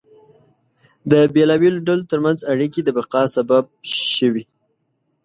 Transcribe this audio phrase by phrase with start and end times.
[1.11, 3.65] د بېلابېلو ډلو ترمنځ اړیکې د بقا سبب
[4.15, 4.43] شوې.